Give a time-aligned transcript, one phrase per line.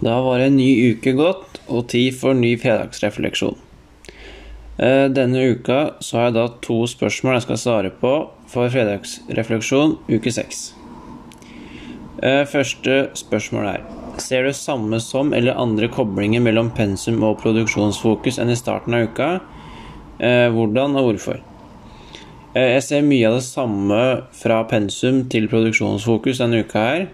[0.00, 3.58] Da var en ny uke gått, og tid for ny fredagsrefleksjon.
[4.80, 8.12] Eh, Denne uka så har jeg da to spørsmål jeg skal svare på
[8.48, 10.70] for fredagsrefleksjon uke seks.
[12.22, 13.88] Eh, Første spørsmål er
[14.20, 19.06] Ser du samme som eller andre koblinger mellom pensum og produksjonsfokus enn i starten av
[19.08, 19.28] uka?
[20.18, 21.40] Eh, Hvordan og hvorfor?
[22.56, 24.00] Jeg ser mye av det samme
[24.34, 27.06] fra pensum til produksjonsfokus denne uka her.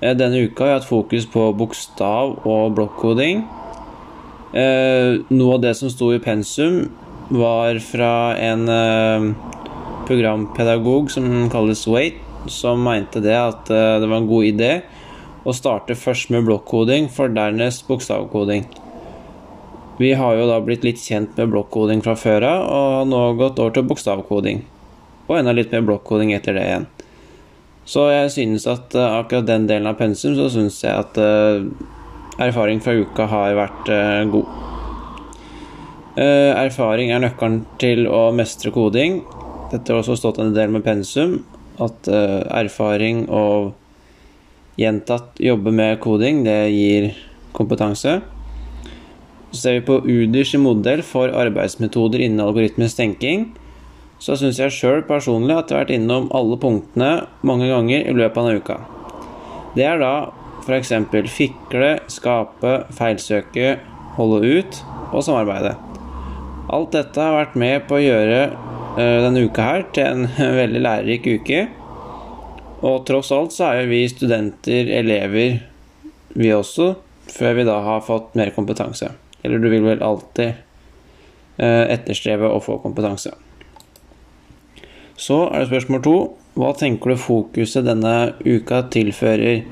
[0.00, 3.46] Eh, Denne uka har jeg hatt fokus på bokstav og blokkoding.
[4.52, 6.84] Eh, Noe av det som sto i pensum,
[7.32, 9.24] var fra en eh,
[10.06, 14.68] programpedagog som kalles Wait, som mente det at det var en god idé
[15.42, 18.68] å starte først med blokkoding, for dernest bokstavkoding.
[19.98, 23.22] Vi har jo da blitt litt kjent med blokkoding fra før av, og har nå
[23.40, 24.62] gått over til bokstavkoding.
[25.26, 26.86] Og enda litt mer blokkoding etter det igjen.
[27.86, 31.66] Så jeg synes at eh, akkurat den delen av pensum, så synes jeg at eh,
[32.42, 34.62] erfaring fra uka har vært eh, god.
[36.16, 39.18] Erfaring er nøkkelen til å mestre koding.
[39.68, 41.34] Dette har også stått en del med pensum,
[41.76, 43.74] at erfaring og
[44.80, 47.10] gjentatt jobbe med koding, det gir
[47.52, 48.14] kompetanse.
[49.50, 53.50] Så ser vi på UDIRs modell for arbeidsmetoder innen algoritmisk tenking,
[54.22, 57.10] så syns jeg sjøl personlig at jeg har vært innom alle punktene
[57.46, 58.78] mange ganger i løpet av denne uka.
[59.76, 60.14] Det er da
[60.66, 60.92] f.eks.
[61.30, 63.76] fikle, skape, feilsøke,
[64.16, 64.80] holde ut
[65.12, 65.76] og samarbeide.
[66.72, 70.26] Alt dette har vært med på å gjøre eh, denne uka her til en
[70.60, 71.66] veldig lærerik uke.
[72.86, 75.60] Og tross alt så er jo vi studenter, elever,
[76.36, 76.94] vi også,
[77.32, 79.12] før vi da har fått mer kompetanse.
[79.44, 80.56] Eller du vil vel alltid
[81.60, 83.36] eh, etterstrebe å få kompetanse.
[85.16, 86.16] Så er det spørsmål to.
[86.56, 88.14] Hva tenker du fokuset denne
[88.44, 89.62] uka tilfører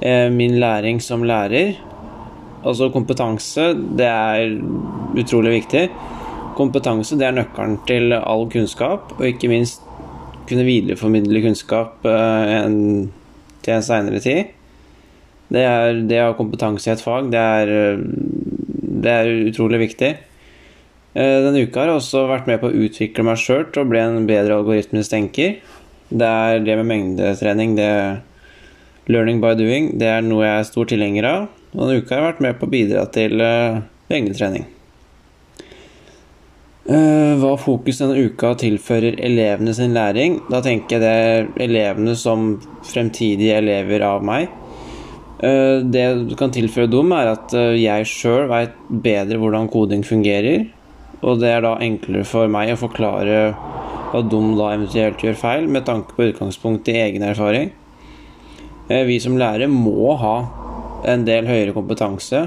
[0.00, 1.74] eh, min læring som lærer?
[2.64, 4.54] Altså kompetanse, det er
[5.20, 5.88] utrolig viktig.
[6.56, 9.82] Kompetanse det er nøkkelen til all kunnskap, og ikke minst
[10.48, 12.78] kunne videreformidle kunnskap eh, en,
[13.64, 14.52] til en seinere tid.
[15.52, 18.06] Det, er, det å ha kompetanse i et fag, det er, eh,
[19.04, 20.14] det er utrolig viktig.
[21.14, 23.86] Eh, Denne uka har jeg også vært med på å utvikle meg sjøl til å
[23.86, 25.60] bli en bedre algoritmisk tenker.
[26.10, 27.90] Det er det med mengdetrening, det
[29.06, 31.46] learning by doing, det er noe jeg er stor tilhenger av.
[31.70, 33.78] Og denne uka har jeg vært med på å bidra til eh,
[34.10, 34.66] mengdetrening.
[36.90, 40.40] Eh, Hva fokus denne uka tilfører elevene sin læring?
[40.50, 42.56] Da tenker jeg det er elevene som
[42.90, 44.50] fremtidige elever av meg.
[45.44, 50.62] Det du kan tilføre dem, er at jeg sjøl veit bedre hvordan koding fungerer.
[51.24, 53.38] Og det er da enklere for meg å forklare
[54.12, 57.72] hva de da eventuelt gjør feil, med tanke på utgangspunkt i egen erfaring.
[58.88, 60.36] Eh, Vi som lærere må ha
[61.08, 62.44] en del høyere kompetanse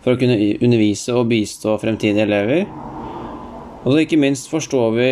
[0.00, 2.64] for å kunne undervise og bistå fremtidige elever.
[3.84, 5.10] Og så ikke minst forstår vi,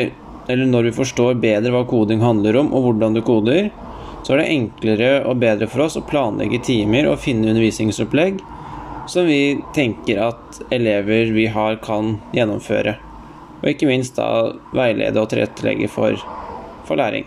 [0.48, 3.70] eller når vi forstår bedre hva koding handler om, og hvordan du koder,
[4.22, 8.40] så er det enklere og bedre for oss å planlegge timer og finne undervisningsopplegg
[9.08, 13.07] som vi tenker at elever vi har, kan gjennomføre.
[13.62, 14.28] Og ikke minst da
[14.74, 16.14] veilede og tilrettelegge for,
[16.86, 17.26] for læring.